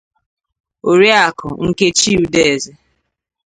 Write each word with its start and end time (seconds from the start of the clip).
Oriakụ 0.89 1.47
Nkechi 1.67 2.11
Udeze 2.23 2.71